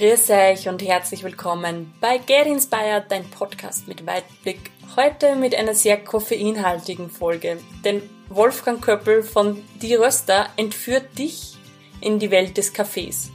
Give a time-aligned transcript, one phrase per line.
[0.00, 4.70] Grüß euch und herzlich willkommen bei Get Inspired, dein Podcast mit Weitblick.
[4.96, 8.00] Heute mit einer sehr koffeinhaltigen Folge, denn
[8.30, 11.58] Wolfgang Köppel von Die Röster entführt dich
[12.00, 13.30] in die Welt des Kaffees.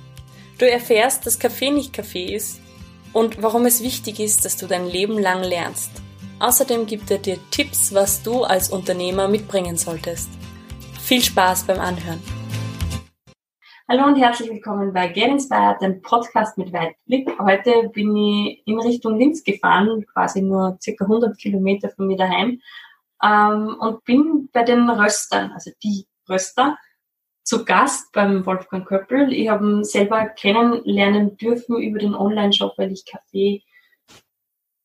[0.57, 2.61] Du erfährst, dass Kaffee nicht Kaffee ist
[3.13, 5.91] und warum es wichtig ist, dass du dein Leben lang lernst.
[6.39, 10.29] Außerdem gibt er dir Tipps, was du als Unternehmer mitbringen solltest.
[10.99, 12.44] Viel Spaß beim Anhören.
[13.87, 17.29] Hallo und herzlich willkommen bei Get Inspired, dem Podcast mit Weitblick.
[17.37, 22.59] Heute bin ich in Richtung Linz gefahren, quasi nur circa 100 Kilometer von mir daheim,
[23.21, 26.79] ähm, und bin bei den Röstern, also die Röster,
[27.43, 29.31] zu Gast beim Wolfgang Köppel.
[29.31, 33.61] Ich habe ihn selber kennenlernen dürfen über den Online-Shop, weil ich Kaffee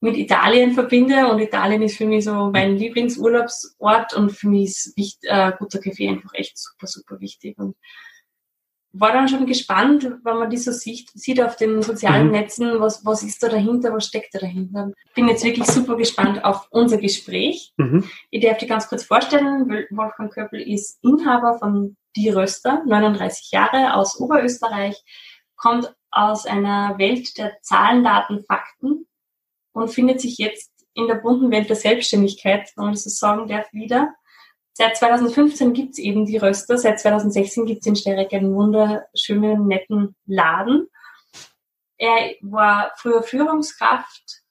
[0.00, 4.96] mit Italien verbinde und Italien ist für mich so mein Lieblingsurlaubsort und für mich ist
[4.98, 7.58] wichtig, äh, guter Kaffee einfach echt super, super wichtig.
[7.58, 7.76] Und
[8.92, 12.32] war dann schon gespannt, wenn man die so sieht, sieht auf den sozialen mhm.
[12.32, 14.92] Netzen, was, was ist da dahinter, was steckt da dahinter.
[15.14, 17.72] Bin jetzt wirklich super gespannt auf unser Gespräch.
[17.76, 18.04] Mhm.
[18.30, 23.94] Ich darf dir ganz kurz vorstellen, Wolfgang Köppel ist Inhaber von Die Röster, 39 Jahre,
[23.94, 24.96] aus Oberösterreich,
[25.56, 29.06] kommt aus einer Welt der Zahlen, Daten, Fakten
[29.72, 33.46] und findet sich jetzt in der bunten Welt der Selbstständigkeit, wenn man das so sagen
[33.46, 34.12] darf, wieder
[34.72, 36.78] Seit 2015 gibt's eben die Röster.
[36.78, 40.88] Seit 2016 gibt's in Sterek einen wunderschönen, netten Laden.
[41.98, 44.42] Er war früher Führungskraft,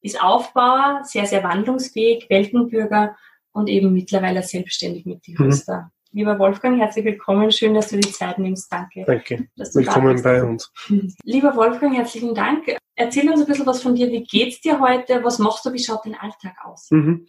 [0.00, 3.16] ist Aufbauer, sehr, sehr wandlungsfähig, Weltenbürger
[3.52, 5.34] und eben mittlerweile selbstständig mit die.
[5.36, 5.82] Röster.
[5.82, 5.90] Mhm.
[6.12, 7.52] Lieber Wolfgang, herzlich willkommen.
[7.52, 8.72] Schön, dass du die Zeit nimmst.
[8.72, 9.04] Danke.
[9.04, 9.48] Danke.
[9.56, 10.72] willkommen bei uns.
[11.22, 12.76] Lieber Wolfgang, herzlichen Dank.
[13.00, 14.10] Erzähl uns ein bisschen was von dir.
[14.10, 15.24] Wie geht's dir heute?
[15.24, 15.72] Was machst du?
[15.72, 16.88] Wie schaut dein Alltag aus?
[16.90, 17.26] Mhm.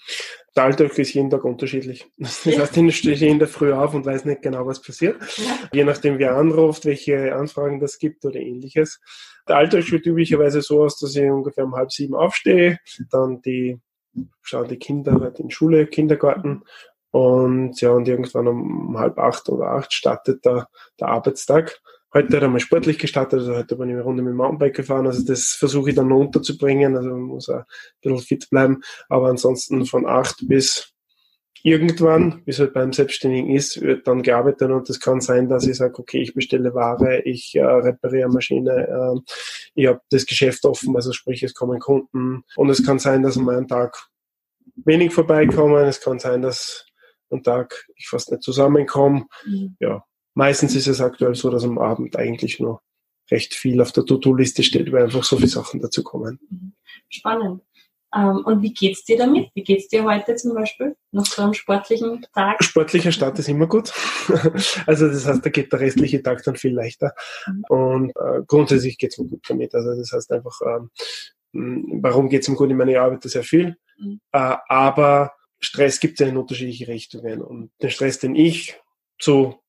[0.54, 2.06] Der Alltag ist jeden Tag unterschiedlich.
[2.18, 2.60] Das ja.
[2.60, 5.16] heißt, ich stehe in der Früh auf und weiß nicht genau, was passiert.
[5.38, 5.70] Ja.
[5.72, 9.00] Je nachdem, wer anruft, welche Anfragen das gibt oder ähnliches.
[9.48, 12.78] Der Alltag sieht üblicherweise so aus, dass ich ungefähr um halb sieben aufstehe,
[13.10, 13.80] dann die
[14.42, 16.64] schauen die Kinder halt in Schule, Kindergarten
[17.12, 20.68] und ja, und irgendwann um halb acht oder acht startet der,
[21.00, 21.80] der Arbeitstag.
[22.14, 24.76] Heute hat er mal sportlich gestartet, also heute bin ich eine Runde mit dem Mountainbike
[24.76, 27.66] gefahren, also das versuche ich dann noch unterzubringen, also man muss auch ein
[28.02, 30.94] bisschen fit bleiben, aber ansonsten von acht bis
[31.64, 34.70] irgendwann, wie es halt beim Selbstständigen ist, wird dann gearbeitet.
[34.72, 38.88] Und es kann sein, dass ich sage, okay, ich bestelle Ware, ich äh, repariere Maschine,
[38.88, 39.20] äh,
[39.76, 42.44] ich habe das Geschäft offen, also sprich, es kommen Kunden.
[42.56, 44.08] Und es kann sein, dass an meinem Tag
[44.76, 46.86] wenig vorbeikommen, es kann sein, dass
[47.30, 49.26] am Tag ich fast nicht zusammenkomme.
[49.46, 49.76] Mhm.
[49.80, 52.82] Ja, meistens ist es aktuell so, dass am Abend eigentlich nur
[53.30, 56.40] recht viel auf der To-Do-Liste steht, weil einfach so viele Sachen dazu kommen.
[56.50, 56.74] Mhm.
[57.10, 57.62] Spannend.
[58.14, 59.50] Ähm, und wie geht's dir damit?
[59.54, 60.96] Wie geht's dir heute zum Beispiel?
[61.12, 62.62] Nach so einem sportlichen Tag?
[62.62, 63.94] Sportlicher Start ist immer gut.
[64.86, 67.14] also das heißt, da geht der restliche Tag dann viel leichter.
[67.48, 67.64] Mhm.
[67.70, 69.74] Und äh, grundsätzlich geht's mir gut damit.
[69.74, 70.90] Also das heißt einfach, ähm,
[72.02, 72.70] warum geht's mir gut?
[72.70, 74.20] Ich meine, ich arbeite sehr viel, mhm.
[74.34, 77.42] äh, aber Stress gibt es ja in unterschiedliche Richtungen.
[77.42, 78.78] Und der Stress, den ich
[79.20, 79.61] zu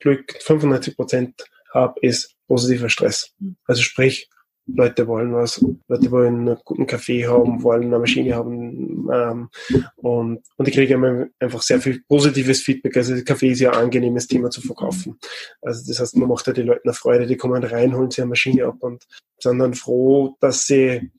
[0.00, 3.32] Glück 95 Prozent habe, ist positiver Stress.
[3.38, 3.56] Mhm.
[3.66, 4.28] Also sprich,
[4.68, 9.48] Leute wollen was, Leute wollen einen guten Kaffee haben, wollen eine Maschine haben ähm,
[9.96, 12.96] und, und ich kriege einfach sehr viel positives Feedback.
[12.96, 15.18] Also Kaffee ist ja ein angenehmes Thema zu verkaufen.
[15.62, 18.20] Also das heißt, man macht ja die Leute eine Freude, die kommen rein, holen sich
[18.20, 19.06] eine Maschine ab und
[19.40, 21.10] sind dann froh, dass sie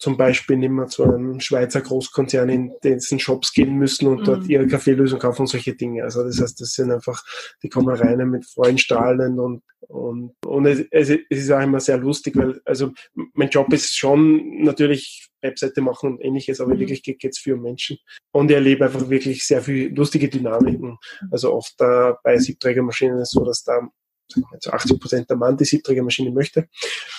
[0.00, 4.24] zum Beispiel nicht mehr zu einem Schweizer Großkonzern in dessen Shops gehen müssen und mhm.
[4.24, 6.02] dort ihre Kaffeelösung kaufen und solche Dinge.
[6.02, 7.22] Also das heißt, das sind einfach,
[7.62, 12.34] die kommen rein mit Freudenstrahlen und, und, und es, es ist auch immer sehr lustig,
[12.36, 12.92] weil, also
[13.34, 16.80] mein Job ist schon natürlich Webseite machen und ähnliches, aber mhm.
[16.80, 17.98] wirklich geht es für Menschen.
[18.32, 20.92] Und ich erlebe einfach wirklich sehr viel lustige Dynamiken.
[20.92, 21.28] Mhm.
[21.30, 23.86] Also oft äh, bei Siebträgermaschinen ist es so, dass da
[24.60, 26.68] zu 80 Prozent der Mann die Siebträgermaschine möchte,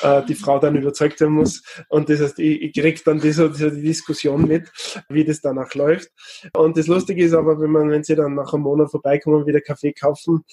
[0.01, 1.63] äh, die Frau dann überzeugt werden muss.
[1.89, 4.69] Und das heißt, ich, ich kriege dann diese, diese Diskussion mit,
[5.09, 6.09] wie das danach läuft.
[6.53, 9.47] Und das Lustige ist aber, wenn man, wenn sie dann nach einem Monat vorbeikommen und
[9.47, 10.43] wieder Kaffee kaufen,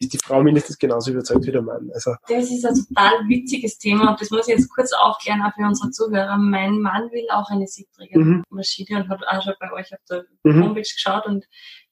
[0.00, 1.90] ist die Frau mindestens genauso überzeugt wie der Mann.
[1.94, 5.54] Also das ist ein total witziges Thema und das muss ich jetzt kurz aufklären, auch
[5.54, 6.36] für unsere Zuhörer.
[6.36, 9.02] Mein Mann will auch eine Siebträgermaschine mhm.
[9.02, 10.62] und hat auch schon bei euch auf der mhm.
[10.62, 11.44] Homepage geschaut und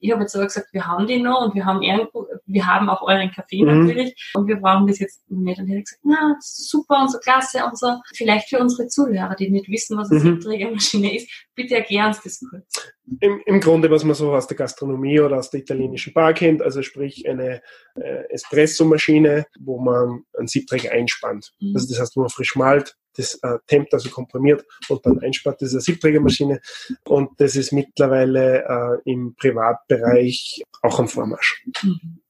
[0.03, 2.91] ich habe jetzt aber gesagt, wir haben die noch und wir haben irgendwo, wir haben
[2.91, 3.87] auch euren Kaffee mhm.
[3.87, 5.61] natürlich und wir brauchen das jetzt nicht.
[5.61, 7.87] Und er hat gesagt, na, super und so klasse und so.
[8.13, 10.25] Vielleicht für unsere Zuhörer, die nicht wissen, was eine mhm.
[10.25, 12.93] Siebträgermaschine ist, bitte erklär uns das kurz.
[13.21, 16.63] Im, Im Grunde, was man so aus der Gastronomie oder aus der italienischen Bar kennt,
[16.63, 17.63] also sprich eine
[17.97, 21.53] äh, Espresso-Maschine, wo man einen Siebträger einspannt.
[21.61, 21.75] Mhm.
[21.75, 25.59] Also das heißt, wo man frisch malt, das äh, tempt, also komprimiert und dann einspannt.
[25.61, 26.61] Das ist eine Siebträgermaschine
[27.05, 28.65] und das ist mittlerweile
[29.05, 31.65] äh, im Privatbereich auch ein Vormarsch.
[31.83, 32.21] Mhm.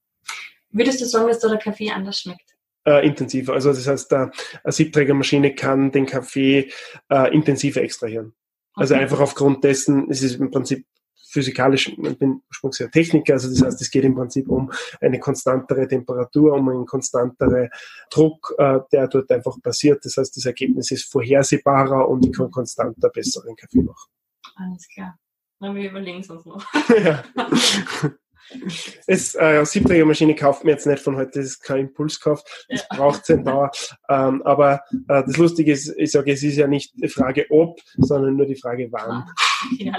[0.71, 2.55] Würdest du sagen, dass da der Kaffee anders schmeckt?
[2.85, 3.53] Äh, intensiver.
[3.53, 4.31] Also das heißt, eine
[4.65, 6.69] Siebträgermaschine kann den Kaffee
[7.09, 8.33] äh, intensiver extrahieren.
[8.75, 9.03] Also okay.
[9.03, 10.85] einfach aufgrund dessen, es ist im Prinzip
[11.33, 14.71] physikalisch, ich bin ursprünglich ja Techniker, also das heißt, es geht im Prinzip um
[15.01, 17.69] eine konstantere Temperatur, um einen konstantere
[18.11, 20.05] Druck, äh, der dort einfach passiert.
[20.05, 24.09] Das heißt, das Ergebnis ist vorhersehbarer und ich kann konstanter besseren Kaffee machen.
[24.55, 25.17] Alles klar.
[25.59, 26.65] Dann wir überlegen es uns noch.
[27.03, 27.23] ja.
[29.07, 32.97] Es, äh, Siebträgermaschine kauft man jetzt nicht von heute, das ist kein Impulskauf, das ja.
[32.97, 33.71] braucht es Dauer.
[34.09, 37.79] Ähm, aber äh, das Lustige ist, ich sage, es ist ja nicht die Frage ob,
[37.97, 39.09] sondern nur die Frage wann.
[39.09, 39.33] Ah,
[39.77, 39.93] ja,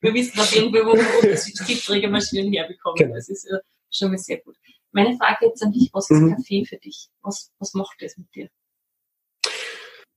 [0.00, 2.96] Wir wissen auf jeden Fall, wo wir Siebträgermaschinen herbekommen.
[2.96, 3.14] Genau.
[3.14, 3.48] Das ist
[3.90, 4.56] schon mal sehr gut.
[4.92, 6.34] Meine Frage jetzt an dich, was ist mhm.
[6.34, 7.08] Kaffee für dich?
[7.22, 8.48] Was, was macht das mit dir?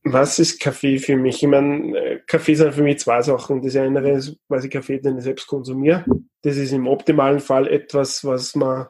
[0.04, 1.44] Was ist Kaffee für mich?
[1.44, 3.62] Ich meine, äh, Kaffee sind für mich zwei Sachen.
[3.62, 6.06] Das eine ist quasi Kaffee, den ich selbst konsumiere.
[6.42, 8.88] Das ist im optimalen Fall etwas, was man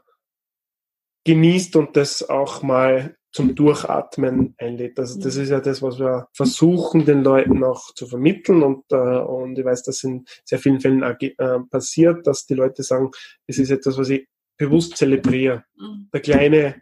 [1.25, 4.97] genießt und das auch mal zum Durchatmen einlädt.
[4.99, 8.63] Also das ist ja das, was wir versuchen, den Leuten auch zu vermitteln.
[8.63, 12.83] Und, äh, und ich weiß, das in sehr vielen Fällen äh, passiert, dass die Leute
[12.83, 13.11] sagen,
[13.45, 14.27] es ist etwas, was ich
[14.57, 15.63] bewusst zelebriere.
[15.77, 16.09] Mhm.
[16.11, 16.81] Der kleine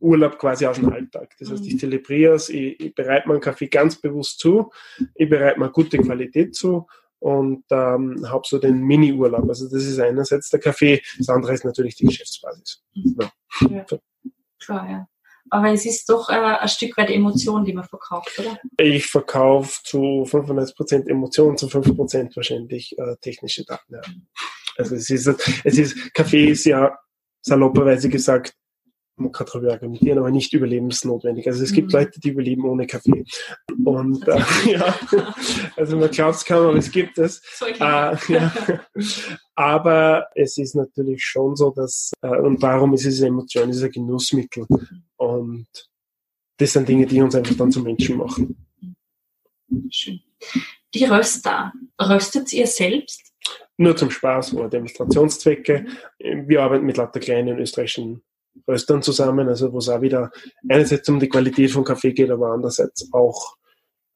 [0.00, 1.34] Urlaub quasi aus dem Alltag.
[1.38, 1.78] Das heißt, ich mhm.
[1.78, 4.70] zelebriere es, ich, ich bereite meinen Kaffee ganz bewusst zu,
[5.14, 6.86] ich bereite mir gute Qualität zu
[7.20, 9.48] und ähm, habe so den Mini-Urlaub.
[9.48, 12.82] Also das ist einerseits der Kaffee, das andere ist natürlich die Geschäftsbasis.
[12.94, 13.16] Mhm.
[13.20, 13.68] Ja.
[13.68, 13.86] ja.
[14.58, 15.08] Klar, ja.
[15.50, 18.58] Aber es ist doch äh, ein Stück weit Emotion, die man verkauft, oder?
[18.78, 23.94] Ich verkaufe zu 95% Emotion, zu 5% wahrscheinlich äh, technische Daten.
[23.94, 24.00] Ja.
[24.76, 25.26] Also es ist,
[25.64, 26.96] es ist, Kaffee ist ja
[27.42, 28.54] salopperweise gesagt
[29.20, 31.46] man kann darüber argumentieren, aber nicht überlebensnotwendig.
[31.46, 31.98] Also es gibt mhm.
[31.98, 33.24] Leute, die überleben ohne Kaffee.
[33.84, 34.40] Und äh,
[34.72, 34.94] ja,
[35.76, 37.42] also man glaubt es kaum, aber es gibt es.
[37.62, 38.52] Äh, ja.
[39.54, 43.76] Aber es ist natürlich schon so, dass, äh, und warum ist es eine Emotion, es
[43.76, 44.66] ist ein Genussmittel.
[45.20, 45.66] Und
[46.56, 48.56] das sind Dinge, die uns einfach dann zu Menschen machen.
[49.90, 50.20] Schön.
[50.94, 53.34] Die Röster, röstet ihr selbst?
[53.76, 55.86] Nur zum Spaß oder Demonstrationszwecke.
[56.18, 58.22] Wir arbeiten mit lauter kleinen österreichischen
[58.66, 60.30] Röstern zusammen, also wo es auch wieder
[60.68, 63.56] einerseits um die Qualität von Kaffee geht, aber andererseits auch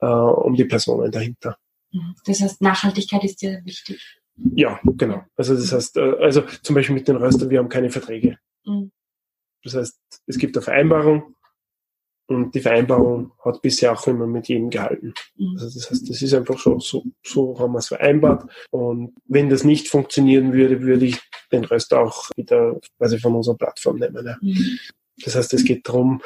[0.00, 1.58] äh, um die Personen dahinter.
[1.92, 2.14] Mhm.
[2.24, 4.20] Das heißt, Nachhaltigkeit ist dir wichtig.
[4.54, 5.22] Ja, genau.
[5.36, 8.38] Also das heißt, äh, also zum Beispiel mit den Röstern, wir haben keine Verträge.
[8.64, 8.90] Mhm.
[9.64, 11.34] Das heißt, es gibt eine Vereinbarung
[12.26, 15.12] und die Vereinbarung hat bisher auch immer mit jedem gehalten.
[15.36, 15.58] Mhm.
[15.58, 18.50] Also das heißt, das ist einfach so, so, so haben wir es vereinbart.
[18.70, 21.20] Und wenn das nicht funktionieren würde, würde ich
[21.52, 24.24] den Rest auch wieder quasi von unserer Plattform nehmen.
[24.26, 24.36] Ja.
[24.40, 24.78] Mhm.
[25.22, 26.20] Das heißt, es geht darum,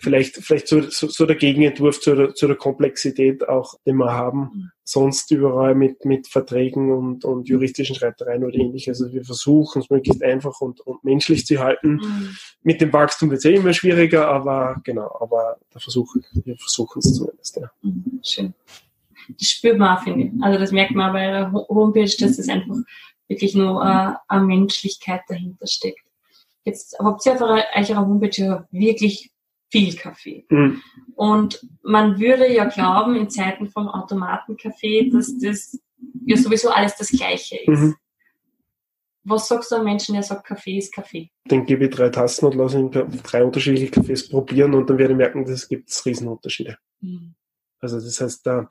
[0.00, 4.12] vielleicht, vielleicht so, so, so der Gegenentwurf zu der, zu der Komplexität auch, den wir
[4.12, 9.00] haben, sonst überall mit, mit Verträgen und, und juristischen Streitereien oder ähnliches.
[9.00, 11.94] Also wir versuchen es möglichst einfach und, und menschlich zu halten.
[11.94, 12.36] Mhm.
[12.62, 16.98] Mit dem Wachstum wird es eh immer schwieriger, aber genau, aber da versuchen, wir versuchen
[16.98, 17.70] es zumindest, ja.
[17.80, 18.54] Mhm, schön.
[19.28, 20.32] Das spürt man auch, finde ich.
[20.42, 22.76] Also das merkt man bei der Homepage, dass es einfach
[23.26, 26.03] wirklich nur äh, eine Menschlichkeit dahinter steckt.
[26.64, 29.30] Jetzt habt ihr auf eurer Homepage wirklich
[29.70, 30.46] viel Kaffee.
[30.48, 30.82] Mhm.
[31.14, 35.78] Und man würde ja glauben, in Zeiten vom Automatenkaffee, dass das
[36.24, 37.68] ja sowieso alles das Gleiche ist.
[37.68, 37.96] Mhm.
[39.24, 41.30] Was sagst du einem Menschen, der sagt, Kaffee ist Kaffee?
[41.46, 45.14] Dann gebe ich drei Tassen und lasse ihn drei unterschiedliche Kaffees probieren und dann werde
[45.14, 46.76] ich merken, dass es gibt Riesenunterschiede.
[47.00, 47.34] Mhm.
[47.80, 48.68] Also das heißt, da,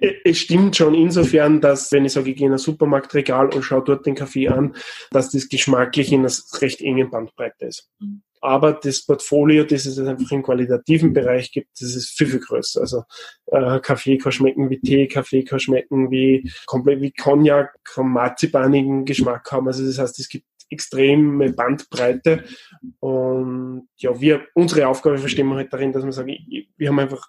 [0.00, 3.84] es stimmt schon insofern, dass wenn ich sage, ich gehe in ein Supermarktregal und schaue
[3.84, 4.74] dort den Kaffee an,
[5.10, 7.88] dass das geschmacklich in einer recht engen Bandbreite ist.
[7.98, 8.22] Mhm.
[8.42, 12.80] Aber das Portfolio, das es einfach im qualitativen Bereich gibt, das ist viel, viel größer.
[12.80, 13.04] Also
[13.46, 19.04] äh, Kaffee kann schmecken wie Tee, Kaffee kann schmecken wie komplett wie Cognac, kann marzipanigen
[19.04, 19.66] Geschmack haben.
[19.66, 22.44] Also das heißt, es gibt extreme Bandbreite.
[23.00, 26.34] Und ja, wir, unsere Aufgabe verstehen wir halt darin, dass wir sagen,
[26.76, 27.28] wir haben einfach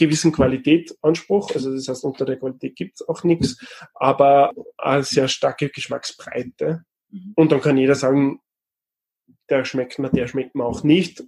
[0.00, 1.54] gewissen Qualitätsanspruch.
[1.54, 3.58] Also das heißt, unter der Qualität gibt es auch nichts,
[3.94, 6.82] aber eine sehr starke Geschmacksbreite.
[7.10, 7.32] Mhm.
[7.36, 8.40] Und dann kann jeder sagen,
[9.48, 11.24] der schmeckt mir, der schmeckt mir auch nicht.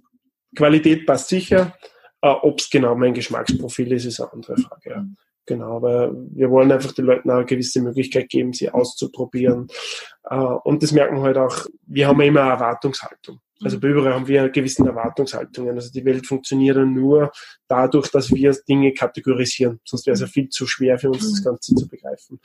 [0.55, 1.75] Qualität passt sicher.
[2.21, 4.89] Äh, Ob es genau mein Geschmacksprofil ist, ist eine andere Frage.
[4.89, 5.01] Ja.
[5.01, 5.17] Mhm.
[5.45, 9.67] Genau, aber wir wollen einfach den Leuten eine gewisse Möglichkeit geben, sie auszuprobieren.
[10.23, 13.39] Äh, und das merken wir halt auch, wir haben immer eine Erwartungshaltung.
[13.63, 15.75] Also bei überall haben wir gewissen Erwartungshaltungen.
[15.75, 17.31] Also die Welt funktioniert ja nur
[17.67, 19.79] dadurch, dass wir Dinge kategorisieren.
[19.83, 21.45] Sonst wäre es ja viel zu schwer für uns, das mhm.
[21.45, 22.39] Ganze zu begreifen.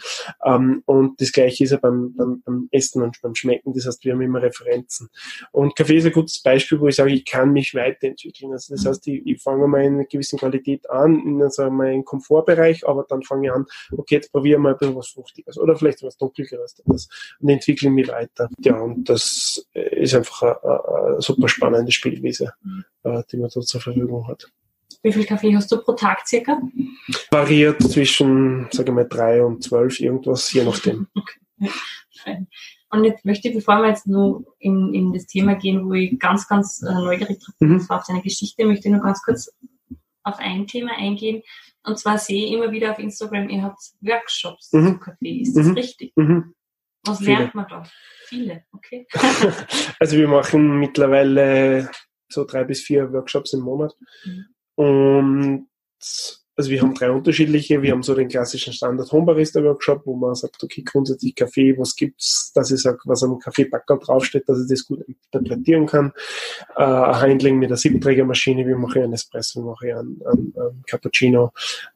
[0.45, 3.75] Ähm, und das Gleiche ist ja beim, beim, beim Essen und beim Schmecken.
[3.75, 5.09] Das heißt, wir haben immer Referenzen.
[5.53, 8.53] Und Kaffee ist ein gutes Beispiel, wo ich sage, ich kann mich weiterentwickeln.
[8.53, 8.89] Also das mhm.
[8.89, 13.05] heißt, ich, ich fange mal in einer gewissen Qualität an, in also meinem Komfortbereich, aber
[13.09, 16.17] dann fange ich an, okay, jetzt probiere mal ein bisschen was Fruchtiges oder vielleicht was
[16.17, 16.77] Dunkelgeres
[17.41, 18.49] und entwickle mich weiter.
[18.61, 22.85] Ja, und das ist einfach ein, ein super spannende Spielwiese, mhm.
[23.05, 24.51] äh, die man dort zur Verfügung hat.
[25.03, 26.61] Wie viel Kaffee hast du pro Tag circa?
[27.31, 31.09] Variiert zwischen, sage ich mal, drei und zwölf, irgendwas, je nachdem.
[32.21, 32.47] Okay.
[32.91, 36.19] Und jetzt möchte ich, bevor wir jetzt nur in, in das Thema gehen, wo ich
[36.19, 37.87] ganz, ganz äh, neugierig drauf bin, mhm.
[37.89, 39.53] auf deine Geschichte, möchte ich nur ganz kurz
[40.23, 41.43] auf ein Thema eingehen.
[41.85, 44.87] Und zwar sehe ich immer wieder auf Instagram, ihr habt Workshops mhm.
[44.87, 45.41] zum Kaffee.
[45.41, 45.73] Ist das mhm.
[45.75, 46.13] richtig?
[46.17, 46.55] Mhm.
[47.09, 47.33] Was Viele.
[47.33, 47.83] lernt man da?
[48.27, 49.07] Viele, okay.
[49.99, 51.91] also wir machen mittlerweile
[52.29, 53.97] so drei bis vier Workshops im Monat.
[54.25, 54.47] Mhm.
[54.75, 55.69] Und
[56.59, 57.81] also wir haben drei unterschiedliche.
[57.83, 61.95] Wir haben so den klassischen Standard Homebarista Workshop, wo man sagt, okay, grundsätzlich Kaffee, was
[61.95, 66.13] gibt's, dass ich sage, was am Kaffeebacker draufsteht, dass ich das gut interpretieren kann.
[66.77, 70.53] Äh, ein Handling mit der Siebträgermaschine, wie mache ich einen Espresso, mache ich einen, einen,
[70.57, 71.53] einen Cappuccino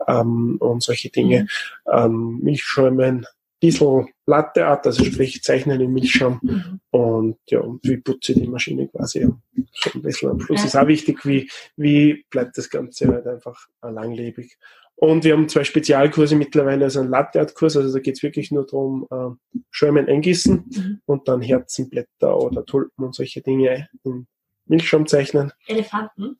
[0.07, 1.43] ähm, und solche Dinge.
[1.43, 1.93] Mhm.
[1.93, 3.27] Ähm, Milchschäumen,
[3.63, 6.81] bisschen Latte Art, also sprich zeichnen in Milchschaum mhm.
[6.91, 9.27] und ja, und wie putze ich die Maschine quasi
[9.73, 10.61] so ein bisschen am Schluss.
[10.61, 10.67] Ja.
[10.67, 14.59] Ist auch wichtig, wie, wie bleibt das Ganze halt einfach langlebig.
[14.97, 18.23] Und wir haben zwei Spezialkurse mittlerweile, also ein Latte Art Kurs, also da geht es
[18.23, 21.01] wirklich nur darum, äh, Schäumen eingießen mhm.
[21.07, 24.27] und dann Herzenblätter oder Tulpen und solche Dinge in
[24.67, 25.53] Milchschaum zeichnen.
[25.67, 26.37] Elefanten?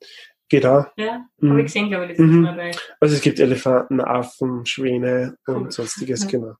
[0.53, 0.85] Geht auch.
[0.97, 1.49] Ja, mhm.
[1.49, 2.41] habe ich gesehen, glaube ich, das mhm.
[2.41, 2.71] Mal bei.
[2.99, 5.55] Also es gibt Elefanten, Affen, Schwäne cool.
[5.55, 6.29] und sonstiges, ja.
[6.29, 6.53] genau.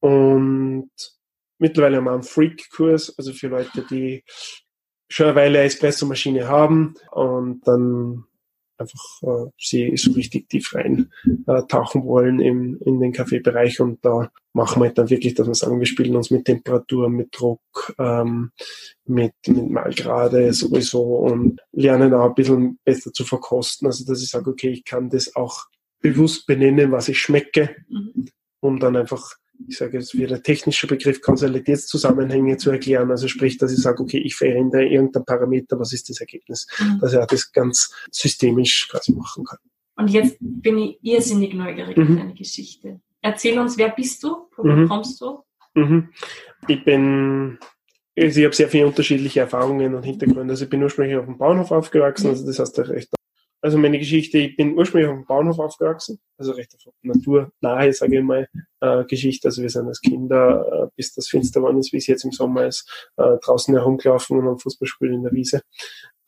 [0.00, 0.90] Und
[1.58, 4.24] mittlerweile haben wir einen Freak-Kurs, also für Leute, die
[5.10, 8.24] schon eine Weile Espresso-Maschine haben und dann
[8.78, 11.10] einfach äh, sie so richtig tief rein
[11.46, 15.46] äh, tauchen wollen im, in den Kaffeebereich und da machen wir halt dann wirklich, dass
[15.46, 17.60] wir sagen, wir spielen uns mit Temperatur, mit Druck,
[17.98, 18.50] ähm,
[19.04, 23.86] mit, mit Malgrade sowieso und lernen auch ein bisschen besser zu verkosten.
[23.86, 25.66] Also dass ich sage, okay, ich kann das auch
[26.00, 28.28] bewusst benennen, was ich schmecke, mhm.
[28.60, 29.36] um dann einfach
[29.68, 33.10] ich sage jetzt wieder technischer Begriff, Kausalitätszusammenhänge zu erklären.
[33.10, 36.66] Also sprich, dass ich sage, okay, ich verändere irgendein Parameter, was ist das Ergebnis?
[36.78, 37.00] Mhm.
[37.00, 39.58] Dass er das ganz systemisch quasi machen kann.
[39.96, 42.02] Und jetzt bin ich irrsinnig neugierig mhm.
[42.02, 43.00] auf deine Geschichte.
[43.22, 44.48] Erzähl uns, wer bist du?
[44.56, 44.88] Wo mhm.
[44.88, 45.42] kommst du?
[45.74, 46.10] Mhm.
[46.68, 47.58] Ich bin
[48.18, 50.52] also ich habe sehr viele unterschiedliche Erfahrungen und Hintergründe.
[50.52, 53.10] Also ich bin ursprünglich auf dem Bauernhof aufgewachsen, also das heißt recht
[53.66, 58.18] also meine Geschichte, ich bin ursprünglich auf dem Bauernhof aufgewachsen, also recht auf naturnahe, sage
[58.18, 58.48] ich mal,
[58.80, 59.48] äh, Geschichte.
[59.48, 62.30] Also wir sind als Kinder, äh, bis das finster geworden ist, wie es jetzt im
[62.30, 65.62] Sommer ist, äh, draußen herumgelaufen und am Fußballspiel in der Wiese.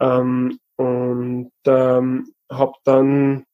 [0.00, 3.44] Ähm, und ähm, habe dann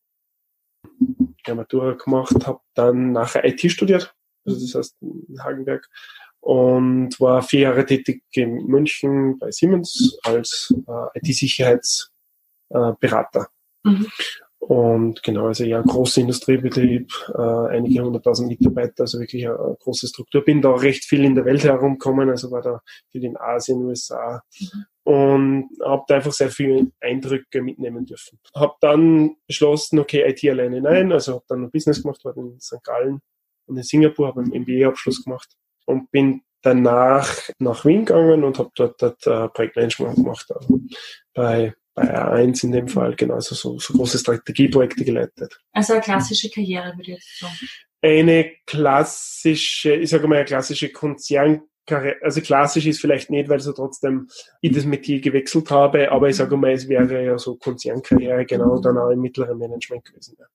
[1.47, 4.15] die Matura gemacht, habe dann nachher IT studiert,
[4.47, 5.87] also das heißt in Hagenberg,
[6.41, 13.51] und war vier Jahre tätig in München bei Siemens als äh, IT-Sicherheitsberater.
[13.85, 14.07] Mhm.
[14.67, 20.09] Und genau, also ja, großer Industriebetrieb, äh, einige hunderttausend Mitarbeiter, also wirklich eine, eine, große
[20.09, 20.43] Struktur.
[20.43, 22.81] Bin da recht viel in der Welt herumgekommen, also war da
[23.13, 25.13] viel in Asien, USA mhm.
[25.13, 28.39] und habe da einfach sehr viele Eindrücke mitnehmen dürfen.
[28.55, 32.59] Habe dann beschlossen, okay, IT alleine nein, also habe dann ein Business gemacht, war in
[32.59, 32.83] St.
[32.83, 33.21] Gallen
[33.67, 35.51] und in Singapur, habe einen MBA-Abschluss gemacht
[35.85, 40.81] und bin danach nach Wien gegangen und habe dort, dort uh, Projektmanagement gemacht, also
[41.35, 45.59] bei bei A1 in dem Fall, genauso so, so große Strategieprojekte geleitet.
[45.73, 47.55] Also eine klassische Karriere, würde ich sagen.
[48.03, 53.73] Eine klassische, ich sage mal, eine klassische Konzernkarriere, also klassisch ist vielleicht nicht, weil so
[53.73, 54.29] trotzdem
[54.61, 58.79] ich das Metier gewechselt habe, aber ich sage mal, es wäre ja so Konzernkarriere genau
[58.81, 60.37] dann auch im mittleren Management gewesen.
[60.39, 60.47] Ja.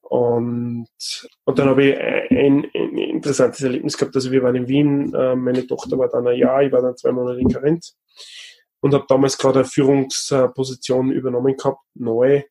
[0.00, 0.88] Und,
[1.44, 4.16] und dann habe ich ein, ein, interessantes Erlebnis gehabt.
[4.16, 6.96] Also wir waren in Wien, äh, meine Tochter war dann ein Jahr, ich war dann
[6.96, 7.96] zwei Monate in Karenz
[8.80, 12.42] und habe damals gerade eine Führungsposition übernommen gehabt, neu.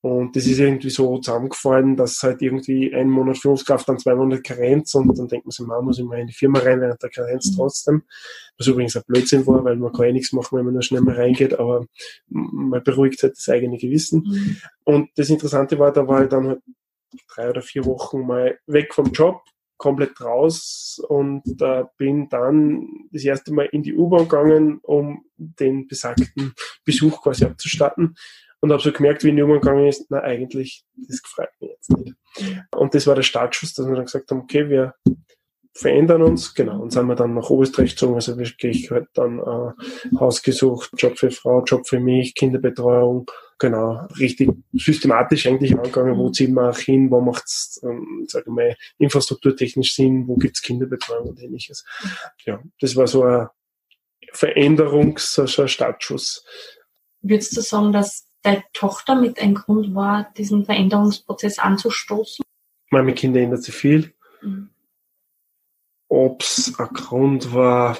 [0.00, 4.42] Und das ist irgendwie so zusammengefallen, dass halt irgendwie ein Monat Führungskraft, dann zwei Monate
[4.42, 7.10] Karenz und dann denkt man sich, man muss immer in die Firma rein während der
[7.10, 7.56] Karenz mhm.
[7.56, 8.02] trotzdem.
[8.56, 11.00] Was übrigens ein Blödsinn war, weil man kann eh nichts machen, wenn man nur schnell
[11.00, 11.84] mal reingeht, aber
[12.28, 14.22] man beruhigt halt das eigene Gewissen.
[14.24, 14.56] Mhm.
[14.84, 16.60] Und das Interessante war, da war ich dann halt
[17.34, 19.42] drei oder vier Wochen mal weg vom Job,
[19.78, 25.86] komplett raus und äh, bin dann das erste Mal in die U-Bahn gegangen, um den
[25.86, 26.52] besagten
[26.84, 28.16] Besuch quasi abzustatten
[28.60, 31.70] und habe so gemerkt, wie in die U-Bahn gegangen ist, na eigentlich, das gefreut mich
[31.70, 32.14] jetzt nicht.
[32.74, 34.94] Und das war der Startschuss, dass wir dann gesagt haben, okay, wir
[35.78, 40.18] verändern uns, genau, und sind wir dann nach Oberösterreich gezogen, also wirklich halt dann äh,
[40.18, 43.30] Haus gesucht, Job für Frau, Job für mich, Kinderbetreuung,
[43.60, 48.56] genau, richtig systematisch eigentlich angegangen, wo ziehen wir auch hin, wo macht es, ähm, sagen
[48.56, 51.84] wir infrastrukturtechnisch Sinn, wo gibt's Kinderbetreuung und ähnliches.
[52.44, 53.46] Ja, das war so ein
[54.32, 56.44] Veränderungs-, so ein Startschuss.
[57.22, 62.44] Würdest du sagen, dass deine Tochter mit ein Grund war, diesen Veränderungsprozess anzustoßen?
[62.90, 64.12] Meine Kinder ändert sich viel.
[64.42, 64.70] Mhm.
[66.08, 67.98] Ob es ein Grund war,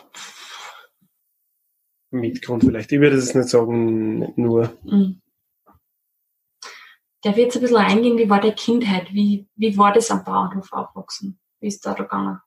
[2.11, 2.93] Mitgrund vielleicht.
[2.93, 4.77] Ich würde es nicht sagen, nicht nur.
[4.83, 5.21] Mhm.
[7.23, 9.13] Darf ich jetzt ein bisschen eingehen, wie war der Kindheit?
[9.13, 11.39] Wie, wie war das am Bauernhof aufwachsen?
[11.61, 12.41] Wie ist da da gegangen?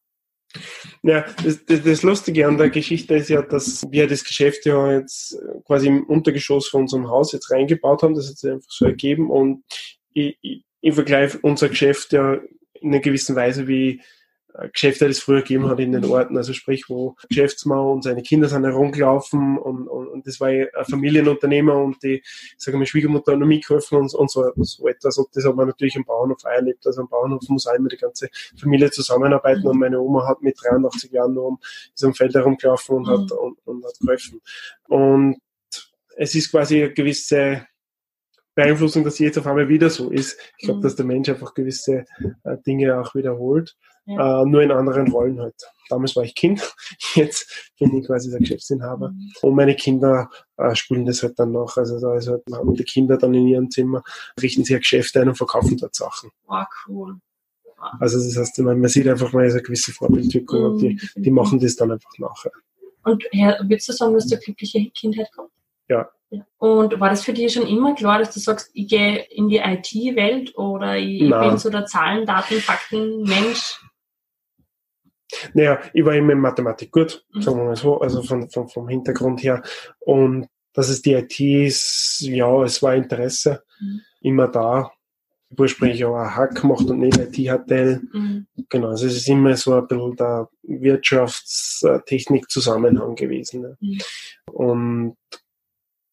[1.03, 4.91] Ja, das, das, das, Lustige an der Geschichte ist ja, dass wir das Geschäft ja
[4.99, 8.15] jetzt quasi im Untergeschoss von unserem Haus jetzt reingebaut haben.
[8.15, 9.63] Das hat sich einfach so ergeben und
[10.13, 12.39] ich, ich, ich vergleiche unser Geschäft ja
[12.73, 14.01] in einer gewissen Weise wie
[14.74, 18.22] Geschäfte, die es früher gegeben hat in den Orten, also sprich, wo Geschäftsmann und seine
[18.22, 22.24] Kinder sind herumgelaufen und, und, und das war ein Familienunternehmer und die,
[22.58, 25.17] sagen wir, Schwiegermutter hat noch mitgeholfen und, und so, so etwas.
[25.17, 27.89] Und das hat man natürlich am Bauernhof auch erlebt, also am Bauernhof muss auch immer
[27.89, 28.29] die ganze
[28.60, 31.60] Familie zusammenarbeiten und meine Oma hat mit 83 Jahren noch um,
[31.93, 34.41] ist am Feld herumgelaufen und hat, und, und hat geholfen.
[34.88, 35.38] Und
[36.17, 37.65] es ist quasi eine gewisse
[38.53, 40.38] Beeinflussung, dass jetzt auf einmal wieder so ist.
[40.58, 40.84] Ich glaube, mhm.
[40.84, 42.05] dass der Mensch einfach gewisse
[42.43, 44.41] äh, Dinge auch wiederholt, ja.
[44.41, 45.55] äh, nur in anderen Rollen halt.
[45.89, 46.74] Damals war ich Kind,
[47.15, 49.10] jetzt bin ich quasi der Geschäftsinhaber.
[49.10, 49.31] Mhm.
[49.41, 51.77] Und meine Kinder äh, spielen das halt dann noch.
[51.77, 54.03] Also da ist halt, haben die Kinder dann in ihrem Zimmer,
[54.41, 56.31] richten sich ein Geschäft ein und verkaufen dort Sachen.
[56.48, 57.15] Oh, cool.
[58.00, 60.65] Also das heißt, man sieht einfach mal eine gewisse Vorbildwirkung mhm.
[60.65, 62.51] und die, die machen das dann einfach nachher.
[63.03, 65.51] Und Herr, würdest du sagen, dass du glückliche Kindheit gehabt?
[65.89, 66.08] Ja,
[66.58, 69.58] und war das für dich schon immer klar, dass du sagst, ich gehe in die
[69.58, 71.50] IT-Welt oder ich Nein.
[71.50, 73.81] bin so der Zahlen, Daten, Fakten, Mensch?
[75.53, 77.41] Naja, ich war immer in Mathematik gut, mhm.
[77.41, 79.61] sagen wir mal so, also von, von, vom Hintergrund her.
[80.00, 84.01] Und dass es die IT ist, ja, es war Interesse mhm.
[84.21, 84.91] immer da.
[85.57, 88.00] Ursprünglich auch ein Hack gemacht und nicht IT-HTL.
[88.13, 88.47] Mhm.
[88.69, 93.63] Genau, also es ist immer so ein bisschen der Wirtschaftstechnik-Zusammenhang gewesen.
[93.63, 93.75] Ne?
[93.81, 94.00] Mhm.
[94.45, 95.17] Und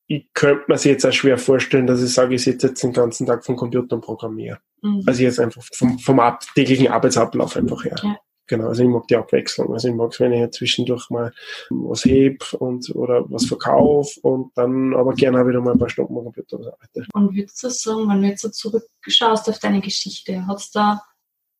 [0.08, 3.26] ich könnte mir jetzt auch schwer vorstellen, dass ich sage, ich sitze jetzt den ganzen
[3.26, 4.58] Tag vom Computer und programmiere.
[4.82, 5.04] Mhm.
[5.06, 6.20] Also jetzt einfach vom, vom
[6.54, 7.94] täglichen Arbeitsablauf einfach her.
[8.02, 8.18] Ja.
[8.48, 9.72] Genau, also ich mag die Abwechslung.
[9.72, 11.32] Also ich mag es, wenn ich zwischendurch mal
[11.68, 15.90] was heb und oder was verkaufe und dann aber gerne auch wieder mal ein paar
[15.90, 17.06] Stunden am Computer arbeite.
[17.12, 21.02] Und würdest du sagen, wenn du jetzt so zurückschaust auf deine Geschichte, hat es da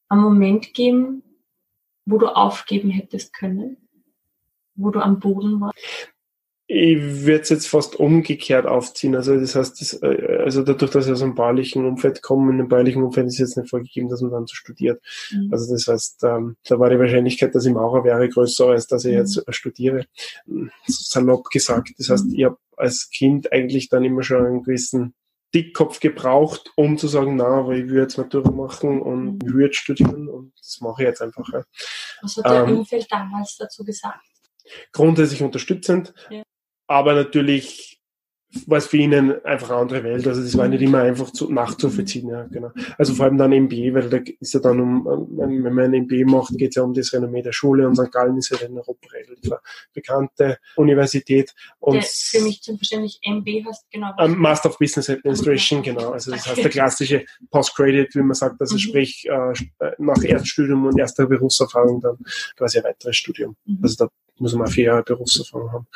[0.09, 1.23] einen Moment gegeben,
[2.07, 3.77] wo du aufgeben hättest können?
[4.75, 5.79] Wo du am Boden warst?
[6.71, 9.17] Ich würde es jetzt fast umgekehrt aufziehen.
[9.17, 12.59] Also das heißt, das, äh, also dadurch, dass ich aus einem baulichen Umfeld komme, in
[12.59, 15.03] einem baulichen Umfeld ist jetzt nicht vorgegeben, dass man dann so studiert.
[15.31, 15.49] Mhm.
[15.51, 19.07] Also das heißt, ähm, da war die Wahrscheinlichkeit, dass ich Maurer wäre, größer, als dass
[19.07, 19.19] ich mhm.
[19.19, 20.05] jetzt studiere.
[20.87, 21.93] Salopp gesagt.
[21.97, 25.15] Das heißt, ich habe als Kind eigentlich dann immer schon einen gewissen
[25.55, 29.55] Dickkopf gebraucht, um zu sagen, na, aber ich würde jetzt Matura machen und mhm.
[29.55, 31.49] würde studieren und das mache ich jetzt einfach.
[32.21, 34.21] Was hat dein ähm, Umfeld damals dazu gesagt?
[34.93, 36.13] Grundsätzlich unterstützend.
[36.29, 36.43] Ja
[36.89, 37.99] aber natürlich
[38.67, 40.27] war es für ihnen einfach eine andere Welt.
[40.27, 42.31] Also das war nicht immer einfach zu, nachzuvollziehen.
[42.31, 42.71] Ja, genau.
[42.97, 46.25] Also vor allem dann MBA, weil da ist ja dann um, wenn man ein MBA
[46.25, 48.11] macht, geht es ja um das Renommee der Schule und St.
[48.11, 49.53] Gallen ist ja in Europa relativ
[49.93, 51.55] bekannte Universität.
[51.79, 54.13] Und der, für mich zum Verständnis, MBA heißt genau?
[54.19, 56.13] Um, Master of Business Administration, genau.
[56.13, 58.79] Also das heißt der klassische Postgraduate, wie man sagt, also mhm.
[58.79, 62.17] sprich äh, nach Erststudium und erster Berufserfahrung dann
[62.57, 63.57] quasi ein weiteres Studium.
[63.67, 63.79] Mhm.
[63.83, 65.87] Also da muss man vier Jahre Berufserfahrung haben.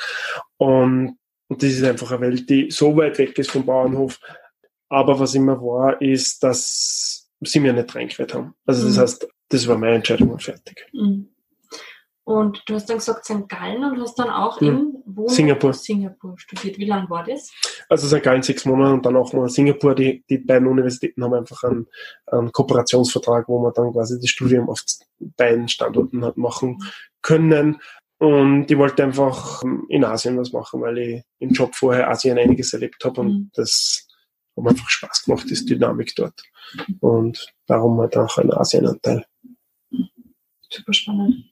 [0.56, 4.18] Und, und das ist einfach eine Welt, die so weit weg ist vom Bauernhof.
[4.88, 8.54] Aber was immer war, ist, dass sie mir nicht reingequert haben.
[8.66, 9.00] Also das mhm.
[9.00, 10.86] heißt, das war meine Entscheidung und fertig.
[10.92, 11.28] Mhm.
[12.24, 13.48] Und du hast dann gesagt St.
[13.48, 14.68] Gallen und hast dann auch mhm.
[14.68, 15.72] in wo Singapur.
[15.74, 16.78] Singapur studiert.
[16.78, 17.50] Wie lange war das?
[17.88, 18.22] Also St.
[18.22, 19.94] Gallen sechs Monate und dann auch mal Singapur.
[19.94, 21.88] Die, die beiden Universitäten haben einfach einen,
[22.26, 24.82] einen Kooperationsvertrag, wo man dann quasi das Studium auf
[25.18, 26.78] beiden Standorten hat machen
[27.22, 27.80] können.
[28.22, 32.72] Und ich wollte einfach in Asien was machen, weil ich im Job vorher Asien einiges
[32.72, 33.50] erlebt habe und mhm.
[33.52, 34.06] das
[34.56, 36.40] hat mir einfach Spaß gemacht, die Dynamik dort.
[37.00, 39.26] Und darum halt auch ein Asienanteil.
[40.70, 41.50] Super spannend.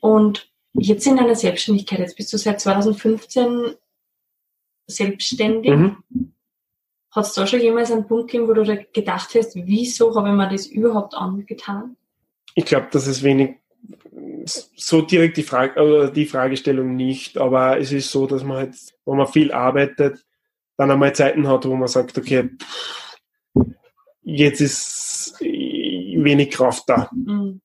[0.00, 3.74] Und jetzt in deiner Selbstständigkeit, jetzt bist du seit 2015
[4.86, 5.72] selbstständig.
[5.72, 5.96] Mhm.
[7.10, 10.34] Hat es da schon jemals einen Punkt gegeben, wo du gedacht hast, wieso habe ich
[10.36, 11.96] mir das überhaupt angetan?
[12.54, 13.56] Ich glaube, dass es wenig
[14.44, 18.76] so direkt die Frage oder die Fragestellung nicht, aber es ist so, dass man halt,
[19.04, 20.24] wenn man viel arbeitet,
[20.76, 22.50] dann einmal Zeiten hat, wo man sagt, okay,
[24.22, 27.10] jetzt ist wenig Kraft da.
[27.12, 27.60] Mhm.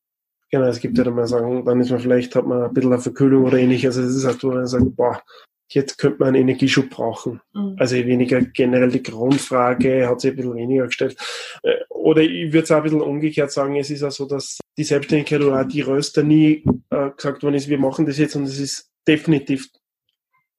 [0.52, 2.92] Genau, es gibt ja dann mal sagen, dann ist man vielleicht, hat man ein bisschen
[2.92, 3.98] eine Verkühlung oder ähnliches.
[3.98, 5.22] Also es ist halt, wo man sagt, boah,
[5.73, 7.41] jetzt könnte man einen Energieschub brauchen.
[7.53, 7.75] Mhm.
[7.77, 11.17] Also weniger generell die Grundfrage hat sich ein bisschen weniger gestellt.
[11.63, 14.60] Äh, oder ich würde es auch ein bisschen umgekehrt sagen, es ist auch so, dass
[14.77, 18.36] die Selbstständigkeit oder auch die Röster nie äh, gesagt worden ist, wir machen das jetzt
[18.36, 19.69] und es ist definitiv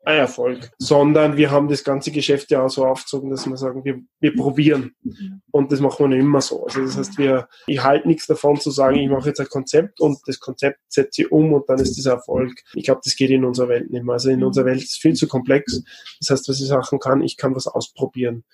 [0.03, 4.01] Erfolg, sondern wir haben das ganze Geschäft ja auch so aufgezogen, dass wir sagen, wir,
[4.21, 4.95] wir probieren.
[5.51, 6.65] Und das machen wir nicht immer so.
[6.65, 10.01] Also das heißt, wir, ich halte nichts davon zu sagen, ich mache jetzt ein Konzept
[10.01, 12.53] und das Konzept setze ich um und dann ist das Erfolg.
[12.75, 14.15] Ich glaube, das geht in unserer Welt nicht mehr.
[14.15, 15.83] Also in unserer Welt ist es viel zu komplex.
[16.19, 18.45] Das heißt, was ich sagen kann, ich kann was ausprobieren.